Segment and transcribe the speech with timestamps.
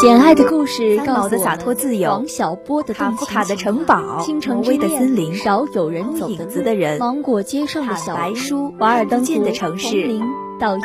[0.00, 10.26] 简爱的故事，告的洒脱自由，王小波的卡夫卡的城堡，倾城之恋，少有人走影子的人，芒果街上的小白书，瓦尔登湖的城市，零
[10.58, 10.80] 到一，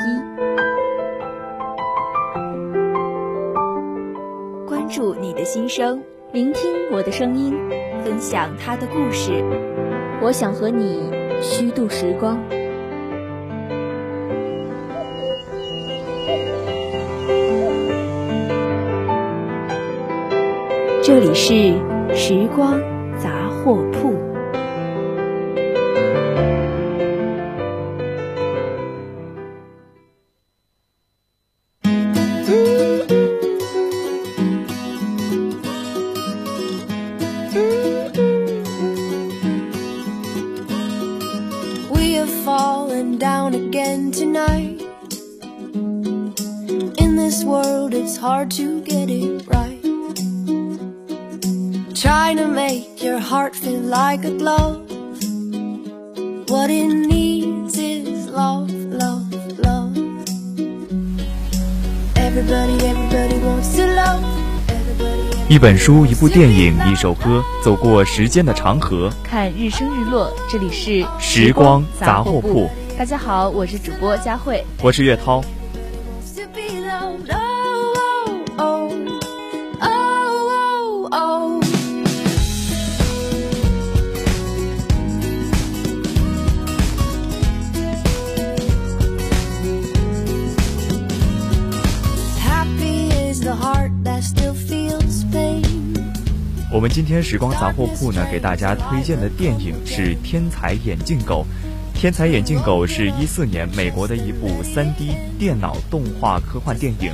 [4.67, 6.03] 关注你的心声，
[6.33, 7.57] 聆听我的声音，
[8.03, 9.41] 分享他的故事，
[10.21, 11.09] 我想和你
[11.41, 12.37] 虚度时光。
[21.05, 21.53] 这里是
[22.15, 22.81] 时光
[23.21, 24.15] 杂货铺。
[65.47, 70.29] 一本书，一部电影，一首歌，走过时间的长河，看日升日落。
[70.51, 72.69] 这里是时光杂货铺。
[72.97, 75.41] 大家好，我是主播佳慧，我是岳涛。
[96.75, 101.45] 我们今天时光杂货铺呢，给大家推荐的电影是《天才眼镜狗》。
[101.97, 107.13] 《天才眼镜狗》是一四年美国的一部 3D 电脑动画科幻电影。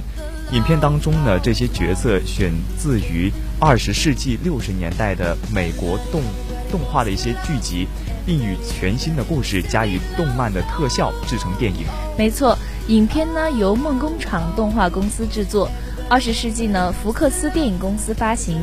[0.51, 6.23] 影片当中呢，这些角色选自于二十世纪六十年代的美国动
[6.71, 7.87] 动画的一些剧集，
[8.25, 11.85] 并与全新的故事加以动漫的特效制成电影。
[12.17, 12.57] 没错，
[12.87, 15.69] 影片呢由梦工厂动画公司制作，
[16.09, 18.59] 二十世纪呢福克斯电影公司发行。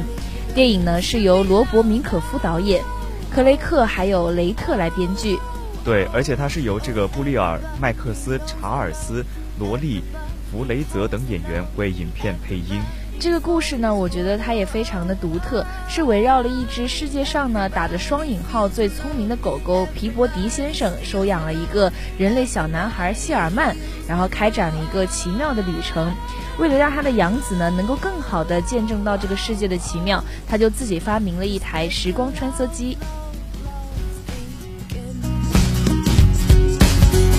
[0.59, 2.83] 电影呢是由罗伯·明可夫导演，
[3.31, 5.39] 克雷克还有雷特来编剧。
[5.85, 9.25] 对，而且它是由这个布利尔、麦克斯、查尔斯、
[9.61, 10.03] 罗利、
[10.51, 12.81] 弗雷泽等演员为影片配音。
[13.21, 23.77] 这个故事呢，我觉得它也非常的独特，是围绕了一只世界上呢打着双引号最聪明的狗狗皮博迪先生收养了一个人类小男孩谢尔曼，
[24.09, 26.15] 然后开展了一个奇妙的旅程。
[26.59, 32.97] 为了让他的养子呢能够更好的见证到这个世界的奇妙，他就自己发明了一台时光穿梭机。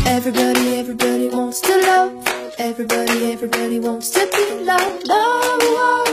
[0.06, 0.84] Everybody,
[3.32, 4.78] everybody wants to be la
[5.10, 6.09] la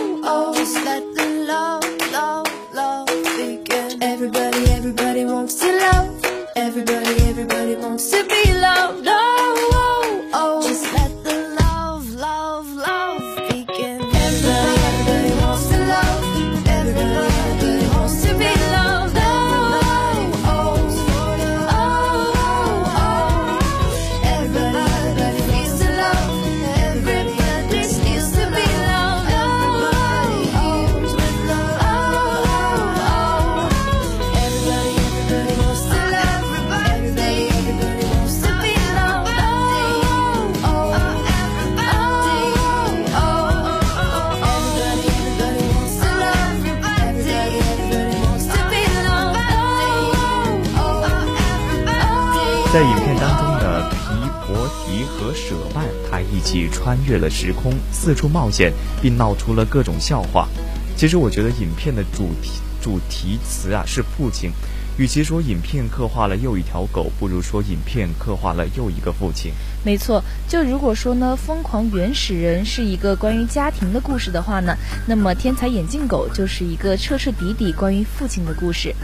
[56.46, 60.48] 起穿越了时空，四处冒险，并闹出了各种笑话。
[60.96, 64.52] 其实，我觉得影片的主题主题词啊是父亲。
[64.96, 69.52] 与其说影片刻画了又一条狗，不如说影片刻画了又一个父亲。
[69.84, 74.74] 没错，就如果说呢，《疯狂原始人》是一个关于家庭的故事的话呢，
[75.06, 78.94] 那么《天才眼镜狗》就是一个彻彻底底关于父亲的故事。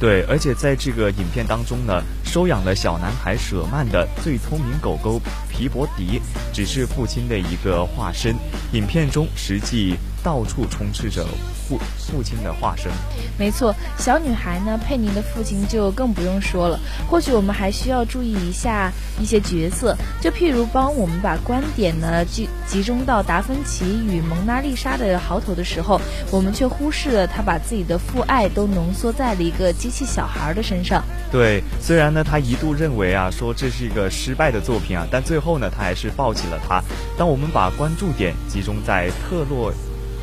[0.00, 5.20] 对，而且在这个影片当中呢，收养了小男孩舍曼的最聪明狗狗
[5.50, 6.18] 皮博迪，
[6.54, 8.34] 只是父亲的一个化身。
[8.72, 11.24] 影片中实际到处充斥着
[11.68, 12.90] 父父亲的化身。
[13.38, 16.78] 没错，小女孩呢，佩妮的父亲就更不用说了。
[17.08, 26.00] 或许我们还需要注意一下一些角色，就譬如帮我们把观点呢集集中到达芬奇与蒙娜丽莎的嚎头的时候，
[26.30, 31.02] 我们却忽视了他把自己的父爱都浓缩在了一个机器小孩的身上。
[31.30, 36.82] 对，虽然呢，他一度认为啊，说这是一个失败的作品啊，但最后呢，他还是抱起了他。
[37.16, 39.72] 当我们把关注点集中在特洛。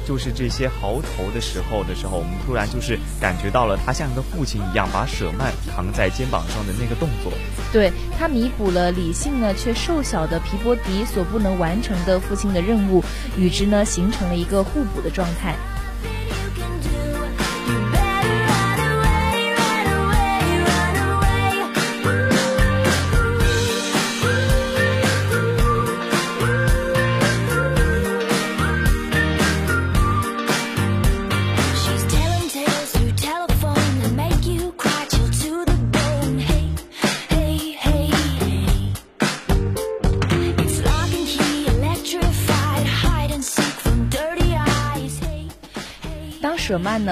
[0.07, 7.33] 就是这些嚎头的时候的时候，我们突然就是感觉到了他像一个父亲一样，把舍曼扛在肩膀上的那个动作。
[7.74, 13.04] 对他弥补了理性呢却瘦小的皮波迪所不能完成的父亲的任务，
[13.38, 15.54] 与之呢形成了一个互补的状态。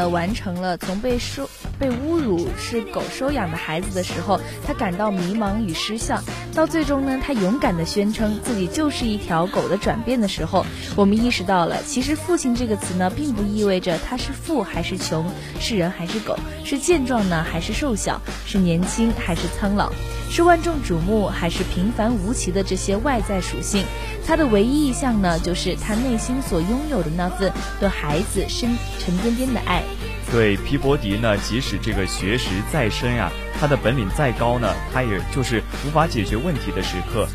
[0.09, 1.49] 完成了从被收
[1.79, 6.21] 被侮辱是狗收养的孩子的时候，他感到迷茫与失效，
[6.53, 15.25] 到最终呢，他勇敢地宣称自己就是一条狗的转变的时候，我们意识到了，其实“父亲”这个词呢，并不意味着他是富还是穷，
[15.59, 19.91] 是人还是狗，是健壮呢还是瘦小，是年轻还是苍老，
[20.29, 23.85] 是万众瞩目还是平凡无奇的这些外在属性。
[24.25, 29.83] 他的唯一意向呢，就是他内心所拥有的那份对孩子深沉甸甸的爱。
[30.31, 37.27] 对皮博迪呢，即使这个学识再深呀，他的本领再高呢，他也就是无法解决问题的时刻。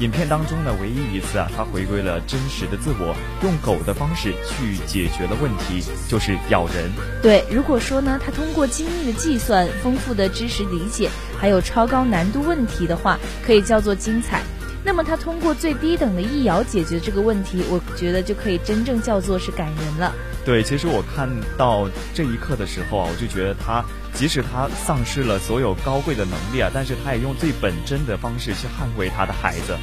[0.00, 6.90] 影片当中呢，唯一一次啊，他回归了真实的自我，用狗的方式去解决了问题，就是咬人。
[7.20, 14.40] 对，如果说呢，他通过精密的计算、丰富的知识理解，还有超高难度问题的话，可以叫做精彩。
[14.84, 20.14] 那么他通过最低等的一咬解决这个问题，我觉得就可以真正叫做是感人了。
[20.48, 21.28] 对，其实我看
[21.58, 23.84] 到这一刻的时候啊，我就觉得他
[24.14, 29.76] 即使他丧失了所有高贵的能力啊，但是他也用最本真的方式去捍卫他的孩子。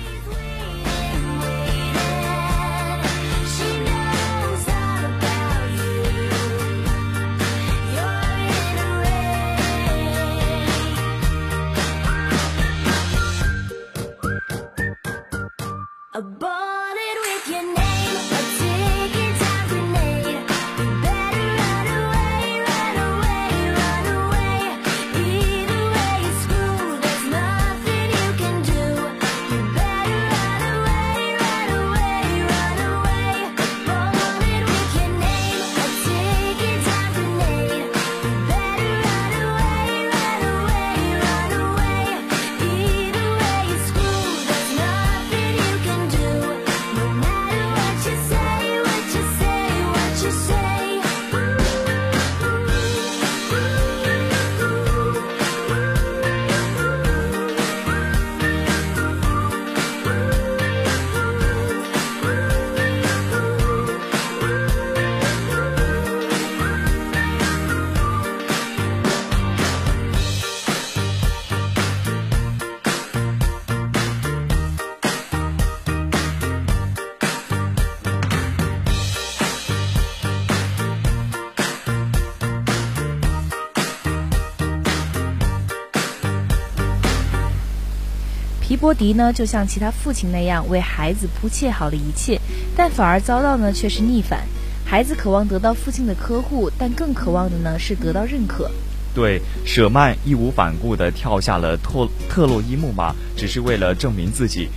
[88.86, 92.40] 波迪呢，就像其他父亲那样为孩子铺砌好了一切，
[92.78, 94.42] 但反而遭到呢却是逆反。
[94.86, 98.70] 孩子渴望得到父亲的呵护，但更渴望的呢是得到认可。
[99.16, 104.70] 对，舍曼义无反顾地跳下了特特洛伊木马，只是为了证明自己。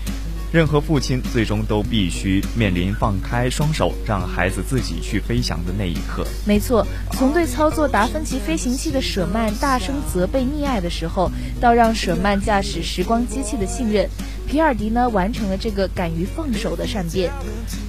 [0.51, 6.27] 任何父亲最终都必须面临放开双手，让孩子自己去飞翔的那一刻。
[6.47, 14.09] 没错，从对操作达芬奇飞行器的舍曼大声责备溺爱的时候，到让舍曼驾驶时光机器的信任。
[14.49, 17.31] 皮尔迪呢完成了这个敢于放手的善变。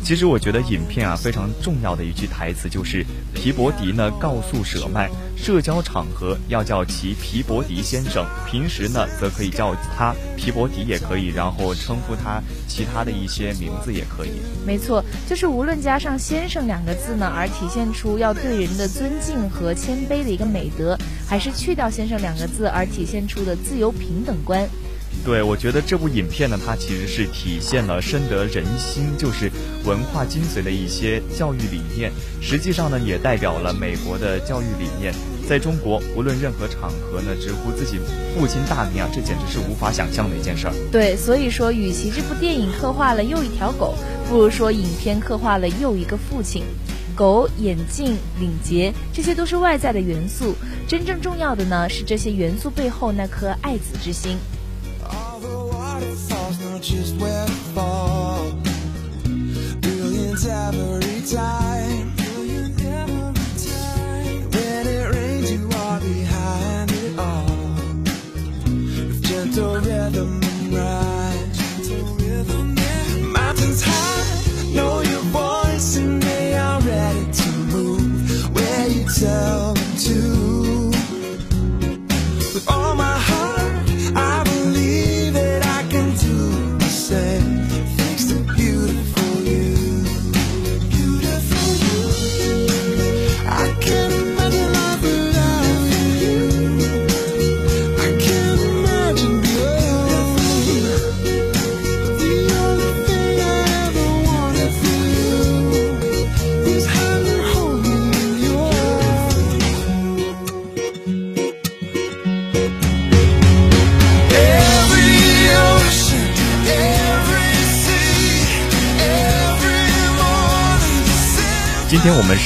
[0.04, 14.32] 其实我觉得影片啊非常重要的一句台词就是皮伯迪呢告诉舍曼，社交场合要叫其皮伯迪先生，平时呢则可以叫他皮伯迪也可以，然后称呼他其他的一些名字也可以。
[14.66, 24.68] 没错，就是无论加上先生两个字呢，而体现出要对人的尊敬和谦卑的一个美德，还是去掉先生两个字而体现出的自由平等观。
[25.26, 29.52] 对，我觉得这部影片呢，它其实是体现了深得人心，就是
[29.86, 32.12] 文化精髓的一些教育理念。
[32.42, 35.14] 实际上呢，也代表了美国的教育理念。
[35.48, 38.00] 在中国，无论任何场合呢，直呼自己
[38.34, 40.74] 父亲大名啊，这简直是无法想象的一件事儿。
[40.92, 43.96] 对，所以说，与其这部电影刻画了又一条狗，
[44.30, 46.64] 不如说影片刻画了又一个父亲。
[47.16, 50.56] 狗、眼镜、领结，这些都是外在的元素。
[50.88, 54.38] 真正重要的呢，是这些元素背后那颗爱子之心。
[56.82, 58.52] just where to fall.
[59.82, 62.16] Billions every time.
[64.54, 68.04] When it rains, you are behind it all.
[69.22, 71.09] Gentle rhythm and.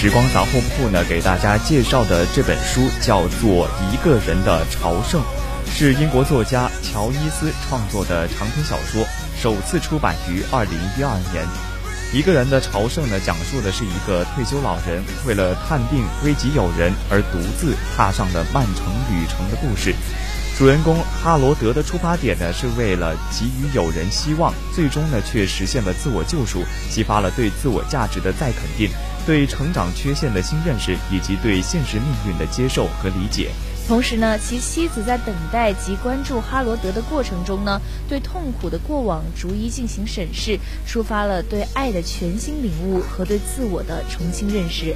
[0.04, 5.22] 时光杂货铺呢，给大家介绍的这本书叫做《一个人的朝圣》，
[5.74, 9.08] 是英国作家乔伊斯创作的长篇小说，
[9.42, 11.46] 首次出版于二零一二年。
[12.14, 19.96] 《一个人的朝圣》呢，讲述的是一个退休老人为了探病危及友人而独自踏上的漫长旅程的故事。
[20.60, 28.92] 主人公哈罗德的出发点呢，是为了给予友人希望，最终呢却实现了自我救赎，激发了对自我价值的再肯定，
[29.26, 33.52] 对成长缺陷的新认识，以及对现实命运的接受和理解。
[33.86, 44.96] 同时呢，其妻子在等待及关注哈罗德的过程中呢，对痛苦的过往逐一进行审视，抒发了对爱的全新领悟和对自我的重新认识。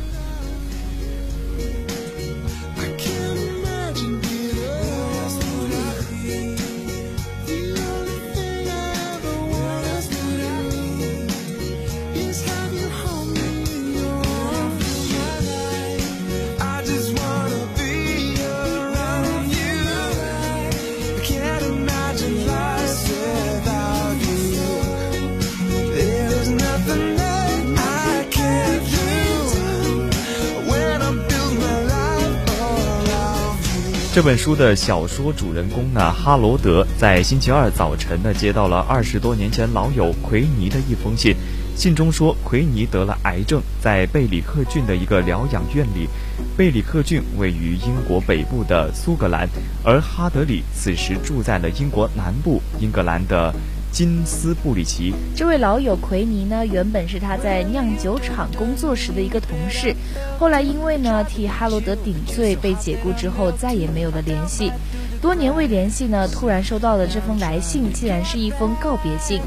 [34.18, 41.36] 这本书的小说主人公呢，哈罗德在星期二早晨呢，接到了二十多年前老友奎尼的一封信。
[41.76, 46.10] 信中说，奎尼得了癌症，在贝里克郡的一个疗养院里。
[46.58, 49.48] 贝里克郡位于英国北部的苏格兰，
[49.84, 53.54] 而哈德里此时住在了英国南部英格兰的。
[53.98, 59.92] 金斯布里奇，这位老友奎尼呢，原本是他在酿酒厂工作时的一个同事，
[60.38, 64.72] 后来因为呢替哈罗德顶罪被解雇之后，再也没有了联系。
[65.20, 69.42] 多年未联系呢，突然收到了这封来信，竟然是一封告别信。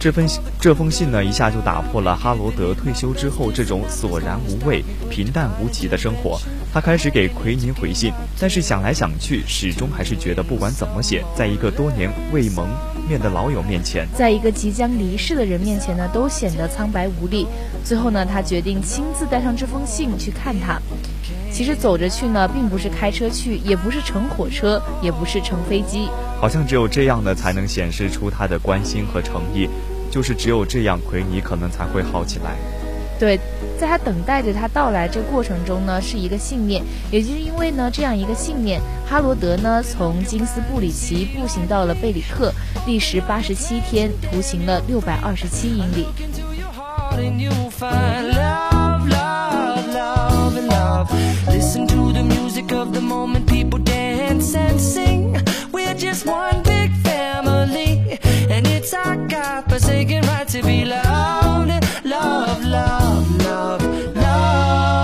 [0.00, 0.28] 这封
[0.60, 6.38] 这封信呢，一下就打破了哈罗德退休之后这种索然无味、平淡无奇的生活。
[6.72, 12.68] 他开始给奎尼回信，但是想来想去，始终还是觉得不管怎么写，在一个多年未蒙
[13.08, 17.48] 面的老友面前，在一个即将离世的人面前呢，都显得苍白无力。
[17.82, 20.80] 最后呢，他决定亲自带上这封信去看他。
[21.50, 26.08] 其实走着去呢，并不是开车去，也不是乘火车，也不是乘飞机。
[26.38, 29.68] 好像只有这样呢，才能显示出他的关心和诚意。
[30.10, 32.56] 就是只有这样，奎尼可能才会好起来。
[33.18, 33.36] 对，
[33.76, 36.84] 在他等待着他到来这个过程中呢，是一个信念。
[37.10, 42.52] 也就是因为呢这样一个信念，哈罗德呢从金斯布里奇步行到了贝里克，
[42.86, 46.06] 历时八十七天，徒行了六百二十七英里。
[59.78, 61.70] Forsaken right to be loved,
[62.04, 63.82] love, love, love,
[64.16, 65.02] love.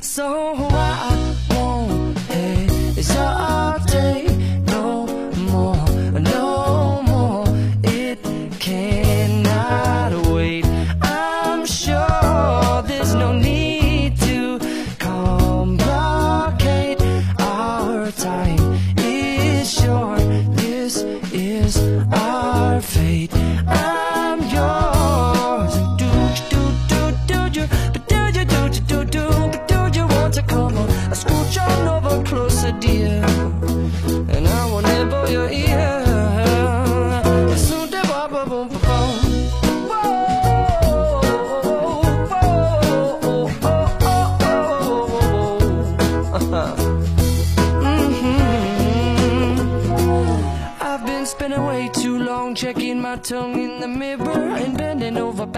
[0.00, 2.18] So I won't
[2.96, 4.30] hesitate
[4.66, 5.06] no
[5.50, 5.84] more,
[6.20, 7.46] no more.
[7.84, 8.18] It
[8.60, 10.66] cannot wait.
[11.02, 14.58] I'm sure there's no need to
[14.98, 15.80] complicate
[17.40, 18.59] our time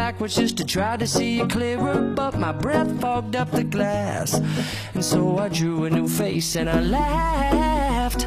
[0.02, 2.00] backwards just to try to see it clearer.
[2.00, 4.34] But my breath fogged up the glass,
[4.94, 8.26] and so I drew a new face and I laughed.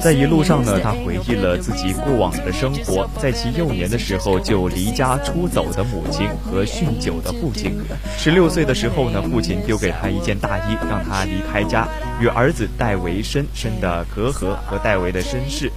[0.00, 7.78] 在一路上呢，他回忆了自己过往的生活，在其幼年的时候就离家出走的母亲和酗酒的父亲。
[8.18, 11.86] 十六岁的时候呢，父亲丢给他一件大衣，让他离开家，
[12.20, 15.70] 与儿子戴维深深的隔阂和戴维的身世，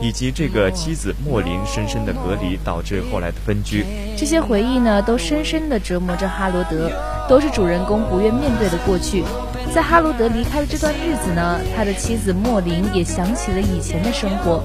[0.00, 3.84] 以及这个妻子莫林深深的隔离，导致后来的分居。
[4.16, 6.90] 这些回忆呢，都深深的折磨着哈罗德，
[7.28, 9.22] 都是主人公不愿面对的过去。
[9.76, 14.64] 在哈罗德离开的这段日子呢，他的妻子莫林也想起了以前的生活。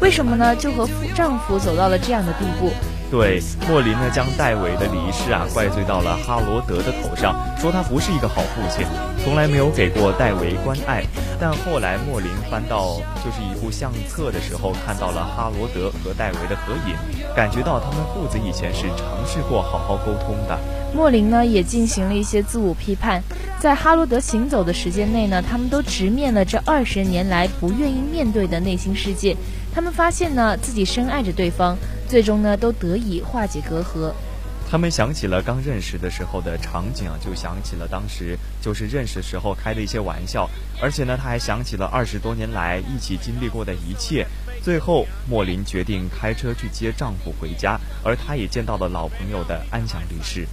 [0.00, 0.56] 为什么呢？
[0.56, 0.84] 就和
[1.14, 2.72] 丈夫走到了这样的地步。
[3.08, 8.84] 对，莫林呢将戴维的离世啊怪罪到了哈罗德的头上，说他不是一个好父亲，
[9.22, 11.04] 从来没有给过戴维关爱。
[11.38, 16.96] 但后来莫林翻到就是一部相册的时候，看到了哈罗德和戴维的合影，
[17.36, 20.58] 感觉到他们父子以前是尝试过好好沟通的。
[20.94, 23.22] 莫林呢也进行了一些自我批判，
[23.60, 29.36] 在哈罗德行走的时间内呢，他们都直面了这二十年来不愿意面对的内心世界。
[29.72, 31.76] 他们发现呢自己深爱着对方，
[32.08, 34.12] 最终呢都得以化解隔阂。
[34.70, 40.48] 他们想起了刚认识的时候的场景啊，就想起了当时就是认识时候开的一些玩笑，
[40.82, 44.26] 而且呢，他还想起了二十多年来一起经历过的一切。
[44.62, 50.46] 最后，莫林决定开车去接丈夫回家，而他也见到了老朋友的安详离世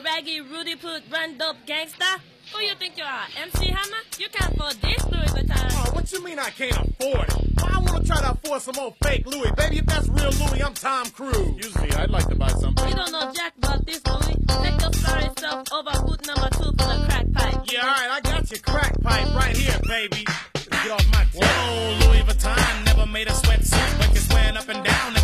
[0.00, 2.32] 离世。
[2.52, 4.02] Who you think you are, MC Hammer?
[4.18, 5.70] You can't afford this Louis Vuitton.
[5.72, 7.60] Oh, what you mean I can't afford it?
[7.60, 9.50] Why I wanna try to afford some old fake Louis?
[9.56, 11.54] Baby, if that's real Louis, I'm Tom Cruise.
[11.56, 12.88] Usually, I'd like to buy something.
[12.88, 14.36] You don't know jack about this Louis.
[14.62, 17.72] Take your sorry self over boot number two for the crack pipe.
[17.72, 20.24] Yeah, alright, I got your crack pipe right here, baby.
[20.54, 24.84] Get off my Whoa, Louis Vuitton never made a sweatsuit, but you're swearing up and
[24.84, 25.14] down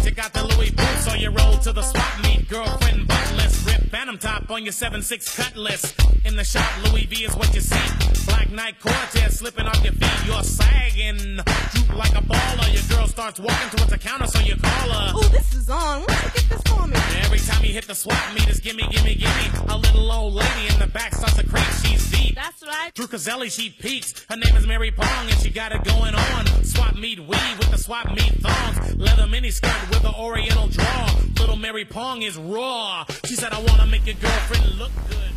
[0.58, 4.64] Louis boots, so you roll to the swap meet, girlfriend buttless, rip phantom top on
[4.64, 5.94] your 7-6 cutlass.
[6.24, 8.26] In the shop, Louis V is what you see.
[8.26, 10.26] Black Knight Cortez slipping off your feet.
[10.26, 11.16] You're sagging.
[11.16, 12.74] Droop like a baller.
[12.74, 15.12] Your girl starts walking towards the counter, so you call her.
[15.14, 16.02] Oh, this is on.
[16.02, 16.96] Where'd you get this for me?
[17.22, 19.50] Every time you hit the swap meters, gimme, gimme, gimme.
[19.68, 21.64] A little old lady in the back starts to creep.
[21.84, 22.34] She's deep.
[22.34, 22.92] That's right.
[22.94, 24.26] Drew Caselli, she peeks.
[24.28, 26.46] Her name is Mary Pong, and she got it going on.
[26.64, 28.77] Swap meet weave with the swap meet thongs.
[28.98, 31.08] Leather mini skirt with the oriental draw.
[31.38, 33.04] Little Mary Pong is raw.
[33.24, 35.30] She said, I wanna make your girlfriend look good.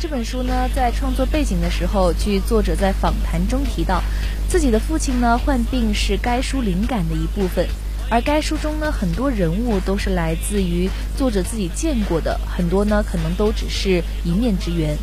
[0.00, 4.02] 这本书呢，在创作背景的时候，据作者在访谈中提到，
[4.48, 7.64] 自己的父亲呢患病是该书灵感的一部分，
[8.10, 14.98] 而该书中呢很多人物都是来自于作者自己见过的，很多呢可能都只是一面之缘。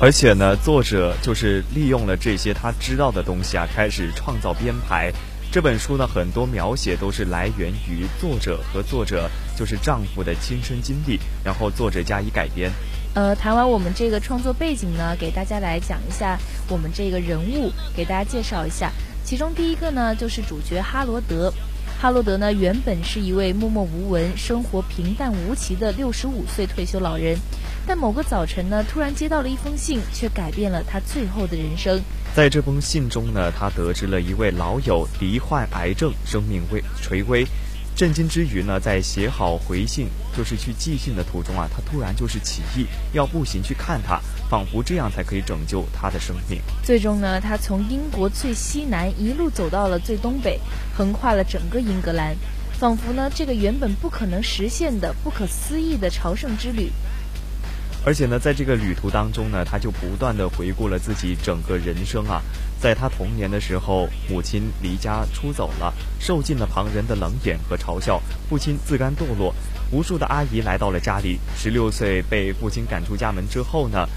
[0.00, 5.12] 而且呢，作者就是利用了这些他知道的东西啊，开始创造编排。
[5.50, 12.70] 这本书呢，很多描写都是来源于作者和作者就是丈夫的亲身经历，然后作者加以改编。
[13.14, 18.92] 呃，谈完我们这个创作背景呢，给大家来讲一下我们这个人物，给大家介绍一下。
[19.24, 21.50] 其中第一个呢，就是主角哈罗德。
[22.00, 27.36] 哈罗德呢，原本是一位默默无闻、生活平淡无奇的六十五岁退休老人，
[27.88, 32.00] 但某个早晨呢，突然接到了一封信，却改变了他最后的人生。
[32.36, 37.44] 在这封信中呢，他得知了一位老友罹患癌症，生命危垂危。
[37.96, 40.06] 震惊之余呢，在写好回信，
[40.36, 46.60] 就是去寄信的途中啊，他突然就是起意要步行去看他，仿佛这样才可以拯救他的生命。
[46.82, 50.58] 最终呢，他从英国最西南一路走到了最东北，
[50.96, 52.34] 横跨了整个英格兰，
[52.78, 56.90] 仿佛呢，这个原本不可能实现的不可思议的朝圣之旅。
[58.06, 62.40] 而且呢，在这个旅途当中呢，他就不断的回顾了自己整个人生啊。
[62.80, 68.22] 在他童年的时候，母亲离家出走了，受尽了旁人的冷眼和嘲笑。
[68.48, 69.52] 父亲自甘堕落，
[69.90, 71.38] 无数的阿姨来到了家里。
[71.56, 74.08] 十六岁被父亲赶出家门之后呢？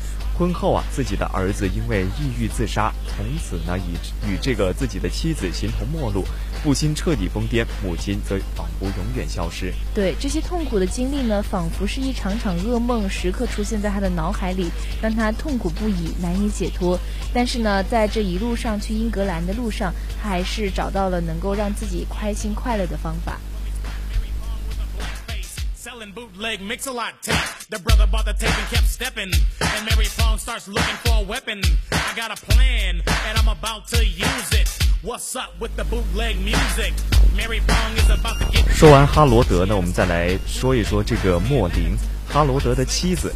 [0.42, 3.94] 婚后啊，自己的儿子因为抑郁自杀，从此呢，以
[4.28, 6.26] 与这个自己的妻子形同陌路。
[6.64, 9.72] 父亲彻底疯癫，母亲则仿佛永远消失。
[9.94, 16.98] 对这些痛苦的经历呢，仿佛是一场场噩梦，时刻出现在他的脑海里，让他痛苦不已，难以解脱。
[17.32, 23.40] 但是呢，在这一路上去英格兰的路上，他还是找到了能够让自己开心快乐的方法。
[26.01, 27.37] selling bootleg mix a lot tape.
[27.69, 29.31] The brother bought the tape and kept stepping.
[29.61, 31.61] And Mary Fong starts looking for a weapon.
[31.93, 34.69] I got a plan and I'm about to use it.
[35.03, 36.95] What's up with the bootleg music?
[37.37, 38.67] Mary Fong is about to get.
[38.75, 41.97] 说完哈罗德呢，我们再来说一说这个莫林，
[42.32, 43.34] 哈罗德的妻子。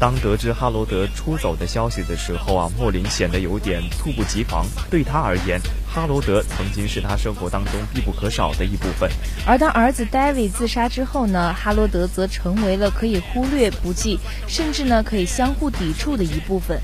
[0.00, 4.66] 当得知哈罗德出走的消息的时候啊，莫林显得有点猝不及防。
[4.90, 9.08] 对他而言，哈罗德曾经是他生活当中必不可少的一部分。
[9.46, 16.78] 而当儿子 David 自杀之后呢，哈罗德则成为了可以忽略不计，甚至呢可以相互抵触的一部分。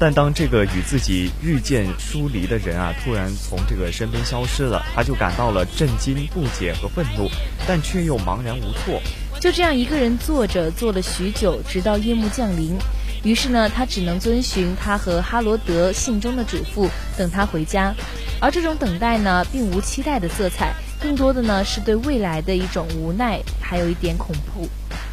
[0.00, 7.30] 但当这个与自己日渐疏离的人啊，突然从这个身边消失了，他就感到了震惊、不解和愤怒，
[7.66, 9.00] 但却又茫然无措。
[9.40, 12.76] 就这样一个人坐着，坐了许久，直到夜幕降临。
[13.24, 17.94] 于是呢，他只能遵循他和哈罗德信中的嘱咐，等他回家。
[18.40, 24.68] 而这种等待呢，并无期待的色彩，更多的呢是对未来的一种无奈，还有一点恐怖。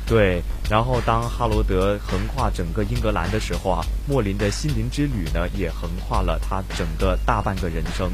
[0.05, 0.41] 对。
[0.67, 8.11] 然后，当哈罗德横跨整个英格兰的时候啊，莫林的心灵之旅呢，也横跨了他整个大半个人生。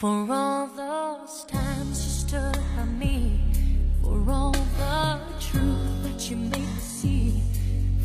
[0.00, 3.38] For all those times you stood by me,
[4.02, 7.34] for all the truth that you made me see,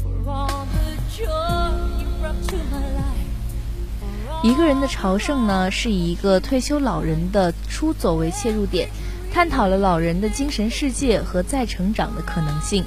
[0.04, 4.44] for all the joy you brought to my life.
[4.44, 8.90] 一个人的朝圣呢，是以一个退休老人的出走为切入点，
[9.32, 12.84] 探讨了老人的精神世界和再成长的可能性。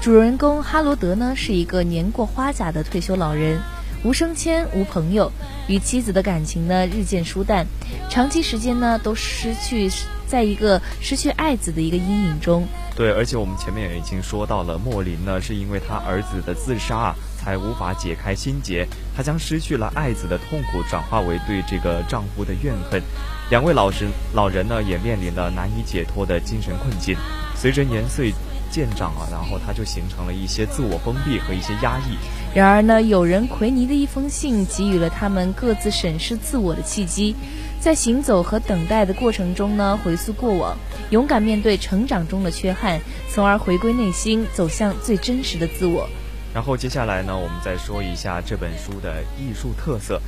[0.00, 3.60] 主人公哈罗德呢，是一个年过花甲的退休老人，
[4.04, 5.30] 无升迁，无朋友，
[5.66, 7.66] 与妻子的感情呢日渐疏淡，
[8.08, 9.90] 长期时间呢都失去
[10.26, 12.66] 在一个失去爱子的一个阴影中。
[12.94, 23.02] 对，而且我们前面也已经说到了，莫林呢是因为他儿子的自杀啊，才无法解开心结，他将失去了爱子的痛苦转化为对这个丈夫的怨恨。
[23.50, 27.16] 两位老人老人呢也面临了难以解脱的精神困境。
[27.56, 28.32] 随着年岁
[28.70, 32.16] 渐长啊，然后他就形成了一些自我封闭和一些压抑。
[32.54, 37.34] 然而呢，有人奎尼的一封信给予了他们各自审视自我的契机。
[37.80, 40.76] 在行走和等待的过程中呢，回溯过往，
[41.10, 43.00] 勇敢面对成长中的缺憾，
[43.32, 46.08] 从而回归内心，走向最真实的自我。
[46.52, 50.20] 然后接下来呢，我们再说一下这本书的艺术特色。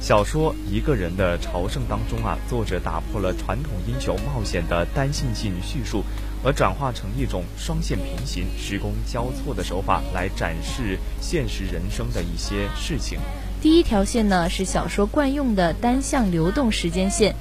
[0.00, 6.02] 小说《一个人的朝圣》当中啊，作者打破了传统英雄冒险的单性性叙述，
[6.44, 13.18] 而转化成一种双线平行、时空交错的手法来展示现实人生的一些事情。
[13.62, 17.34] 第一条线呢是小说惯用的单向流动时间线，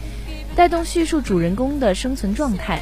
[0.55, 2.81] 带动叙述主人公的生存状态，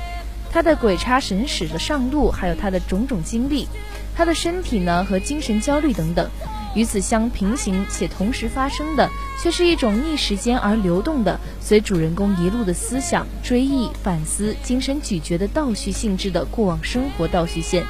[0.52, 3.68] 他的鬼差神使的上路，还有他的种种经历，
[4.16, 6.30] 他的身体呢和精神焦虑等等。
[6.74, 9.10] 与此相平行且同时发生的，
[9.42, 17.84] 却是一种逆时间而流动的，随主人公一路的思想追忆、反思、精神咀嚼的倒叙性质的过往生活倒叙线。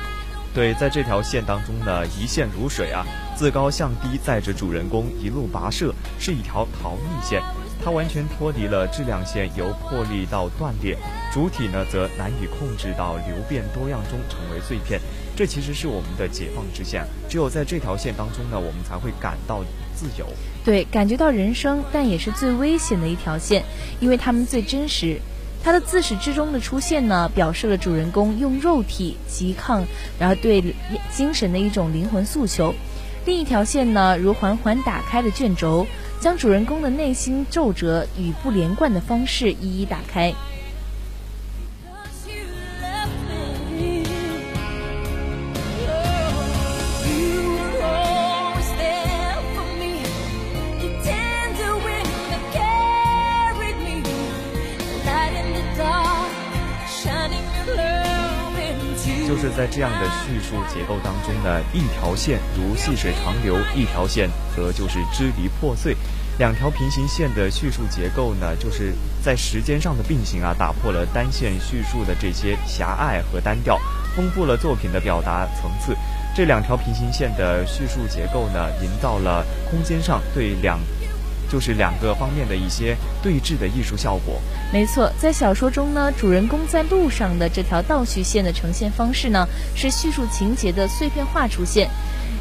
[0.53, 3.05] 对，在这条线当中呢，一线如水啊，
[3.37, 7.41] 自高向低，载着主人公一路跋涉，是一条逃逸线。
[7.83, 10.97] 它完全脱离了质量线，由破裂到断裂，
[11.33, 14.99] 主体呢则难以控制到流变多样中成为碎片。
[15.41, 19.63] 这其实是我们的解放之线，只有在这条线当中呢，我们才会感到
[19.95, 20.23] 自由。
[20.63, 23.63] 对，感觉到人生，但也是最危险的一条线，
[23.99, 25.19] 因为它们最真实。
[25.63, 29.83] 它的自始至终的出现呢，表示了主人公用肉体拮抗，
[30.19, 30.63] 然后对
[31.11, 32.71] 精神的一种灵魂诉求。
[33.25, 35.87] 另一条线呢，如缓缓打开的卷轴，
[36.19, 40.31] 将主人公的内心皱褶与不连贯的方式一一打开。
[59.51, 65.95] 在这样的叙述结构当中呢，一条线如细水长流，一条线则就是支离破碎。
[66.39, 73.79] 两条平行线的叙述结构呢，就是在时间上的并行啊，打破了单线叙述的这些狭隘和单调，
[74.15, 75.95] 丰富了作品的表达层次。
[76.35, 80.79] 这两条平行线的叙述结构呢，营造了空间上对两。
[81.51, 84.39] 就是两个方面的一些对峙的艺术效果。
[84.71, 91.89] 没错，在小说中呢，主人公在路上的这条倒叙线的呈现方式呢，是叙述情节的碎片化出现，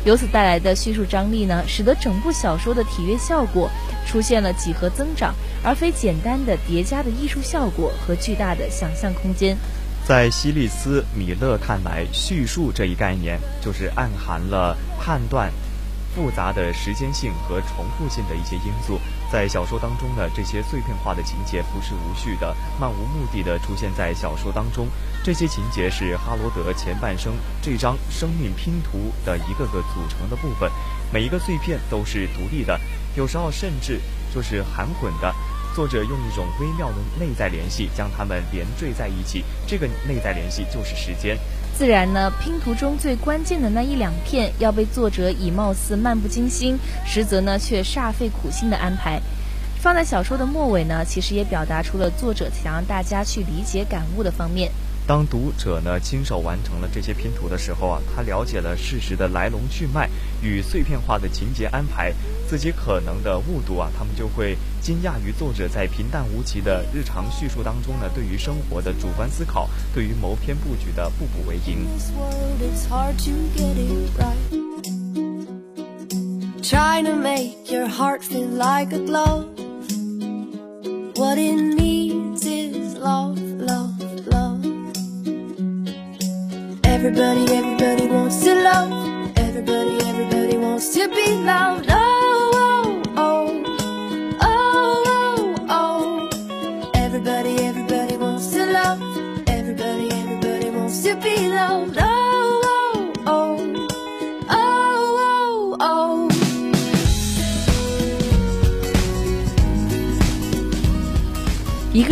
[0.04, 3.68] 由此带来的叙述张力呢，使得整部小说的体阅效果
[4.06, 9.56] 出现了几何增长，而非简单的叠加的艺术效果和巨大的想象空间。
[10.06, 15.52] 在希利斯·米勒看来，叙述这一概念就是暗含了判断。
[16.14, 24.88] 复杂的时间性和重复性的一些因素，在小说当中呢，这些碎片化的情节不是无序的、漫无目的的出现在小说当中。
[25.22, 30.70] 这些情节是哈罗德前半生这张生命拼图的一个个组成的部分，
[31.12, 32.80] 每一个碎片都是独立的，
[33.16, 34.00] 有时候甚至
[34.34, 35.34] 就是含混的。
[35.72, 41.38] 作者用一种微妙的内在联系将它们连缀在一起，这个内在联系就是时间。
[41.80, 49.18] 自然呢，拼图中最关键的那一两片要被作者以貌似漫不经心，实则呢却煞费苦心的安排，
[49.80, 54.70] 放在小说的末尾呢，其实也表达出了作者想让大家去理解感悟的方面。
[55.06, 60.08] 当读者呢亲手完成了这些拼图的时候啊，他了解了事实的来龙去脉
[60.40, 62.12] 与碎片化的情节安排，
[62.48, 71.84] 自己可能的误读啊，他们就会惊讶于作者在平淡无奇的日常叙述当中呢，对于生活的主观思考，对于谋篇布局的步步为营。
[81.16, 83.39] What it needs is love.
[87.02, 89.32] Everybody, everybody wants to love.
[89.38, 91.99] Everybody, everybody wants to be loved.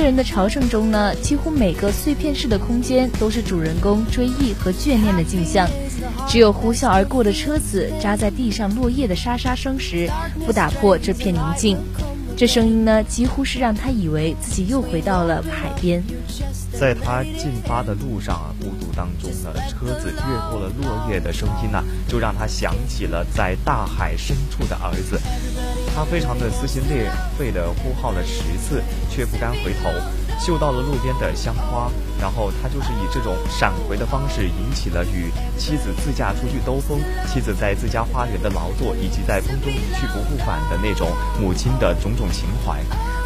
[0.09, 5.69] 人的朝圣中呢，几乎每个碎片式的空间都是主人公追忆和眷恋的镜像。
[6.27, 10.11] 只有呼啸而过的车子扎在地上落叶的沙沙声时，
[10.47, 11.77] 不打破这片宁静。
[12.39, 16.03] 这声音呢，几乎是让他以为自己又回到了海边。
[16.73, 25.21] 在他进发的路上，孤独当中呢，车子越过了落叶的声音呢，就让他想起了在大海深处的儿子。
[25.99, 28.81] 他非常的撕心裂肺的呼号了十次，
[29.11, 29.91] 却不甘回头，
[30.39, 41.09] 嗅到了路边的香花，然后他就是以这种闪回的方式，引起了与妻子自驾出去兜风，妻子在自家花园的劳作，以及在风中一去不复返的那种
[41.43, 42.79] 母亲的种种情怀。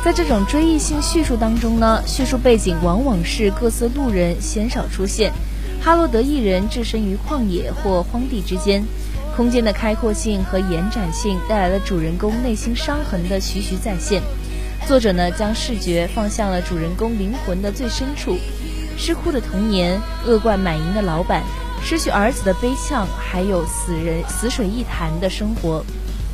[0.03, 5.31] 在这种追忆性叙述当中呢，叙述背景往往是各色路人鲜少出现。
[5.83, 8.83] 哈罗德一人置身于旷野或荒地之间，
[9.35, 14.23] 空间的开阔性和延展性带来了主人公内心伤痕的徐徐再现。
[14.87, 18.37] 作者呢，将视觉放向了主人公灵魂的最深处，
[18.99, 21.42] 失哭的童年，恶贯满盈的老板，
[21.83, 25.85] 失去儿子的悲呛，还有死人死水一潭的生活。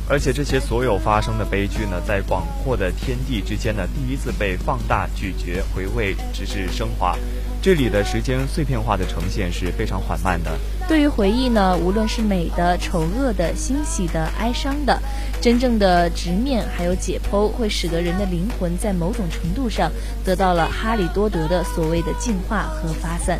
[0.09, 7.15] 而且这些所有发生的悲剧呢，在广阔的天地之间呢，第一次被放大、咀嚼、回味，直至升华。
[7.61, 10.57] 这里的时间碎片化的呈现是非常缓慢的。
[10.87, 14.99] 对于回忆呢，无论是美的、丑恶的、欣喜的、哀伤的，
[15.39, 19.91] 真正的直面还有解剖，会使得人的灵魂在某种程度上
[20.25, 23.39] 得到了哈里多德的所谓的净化和发散。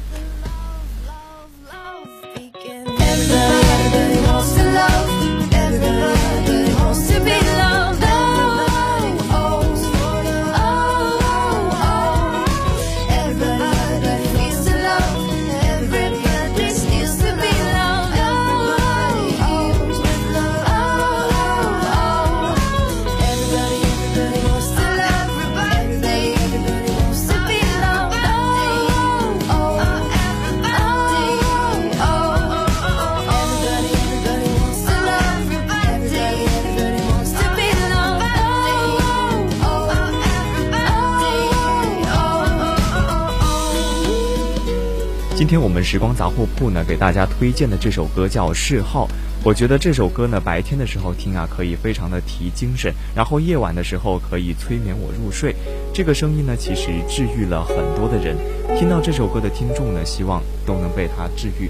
[45.69, 49.05] 我们时光杂货铺呢，给大家推荐的这首歌叫《嗜好》。
[49.43, 55.55] 我觉得这首歌呢，白天的时候听啊，可以非常的提精神；然后夜晚的时候可以催眠我入睡。
[55.93, 58.35] 这个声音呢，其实治愈了很多的人。
[58.79, 61.69] 听到这首歌的听众呢，希望都能被它治愈。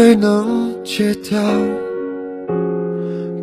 [0.00, 1.38] 未能戒掉，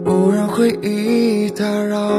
[0.04, 2.10] 不让回忆打扰。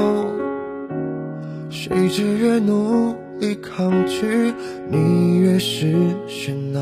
[1.69, 4.55] 谁知越努力抗拒，
[4.89, 5.93] 你越是
[6.29, 6.81] 喧闹。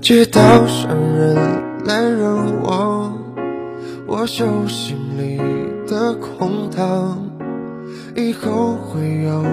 [0.00, 1.36] 街道上人
[1.84, 3.12] 来人往，
[4.06, 5.36] 我手心里
[5.86, 7.22] 的空荡。
[8.14, 9.44] 以后会有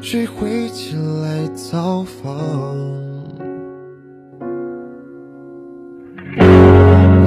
[0.00, 3.07] 谁会前来造访？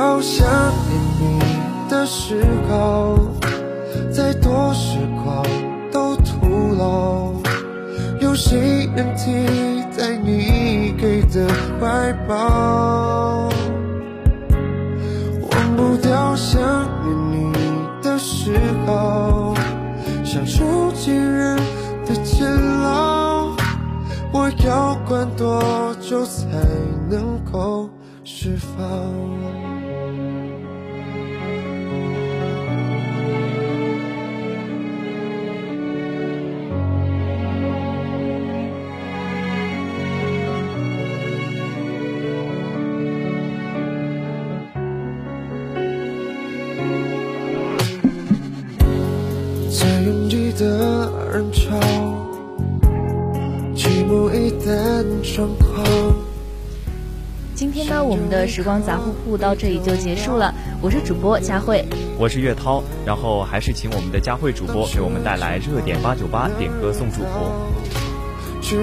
[0.00, 0.48] 好想
[0.88, 1.38] 念你
[1.90, 3.18] 的嗜好，
[4.10, 5.44] 再多时光
[5.92, 7.34] 都徒劳。
[8.18, 9.30] 有谁能替
[9.98, 11.46] 代你给的
[11.78, 13.50] 怀抱？
[15.42, 16.62] 忘不掉想
[17.04, 17.52] 念你
[18.02, 19.54] 的嗜好，
[20.24, 21.58] 像囚禁人
[22.06, 23.50] 的监牢。
[24.32, 25.62] 我要关多
[26.00, 26.46] 久才
[27.10, 27.90] 能够？
[28.24, 29.39] 释放。
[57.54, 60.54] 今天呢，我们的时光杂货铺到这里就结束了。
[60.80, 61.84] 我是主播佳慧，
[62.18, 67.26] 我是岳涛，然后还是请我们的佳慧主播给我们带来热点八九八点歌送祝福。
[68.62, 68.80] 只有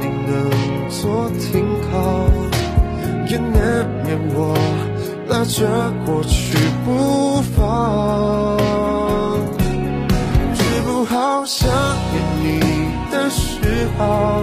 [0.00, 0.50] 你能
[0.88, 2.28] 做停靠，
[3.26, 4.54] 也难免我
[5.28, 8.56] 拉着过去不放。
[10.54, 11.68] 治不好想
[12.12, 12.60] 念你
[13.10, 14.42] 的嗜好，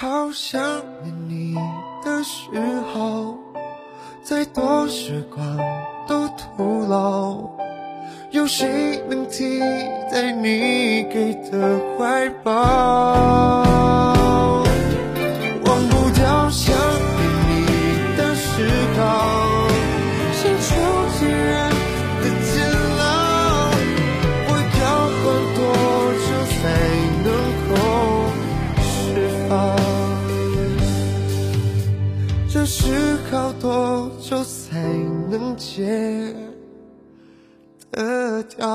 [0.00, 0.60] 好想
[1.02, 1.56] 念你
[2.04, 2.48] 的时
[2.94, 3.36] 候，
[4.22, 5.44] 再多时光
[6.06, 7.36] 都徒劳。
[8.30, 13.64] 有谁能替代你给的怀抱？
[35.30, 36.34] 能戒
[37.90, 38.66] 得掉？